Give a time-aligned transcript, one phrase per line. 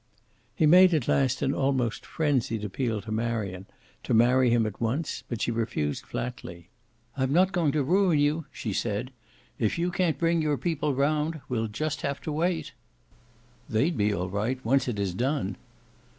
[0.55, 3.67] He made at last an almost frenzied appeal to Marion
[4.01, 6.69] to marry him at once, but she refused flatly.
[7.15, 9.11] "I'm not going to ruin you," she said.
[9.59, 12.71] "If you can't bring your people round, we'll just have to wait."
[13.69, 15.55] "They'd be all right, once it is done."